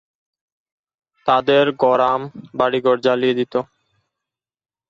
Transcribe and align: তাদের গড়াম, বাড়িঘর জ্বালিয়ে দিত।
তাদের 1.27 1.65
গড়াম, 1.81 2.21
বাড়িঘর 2.55 2.97
জ্বালিয়ে 3.05 3.37
দিত। 3.39 3.53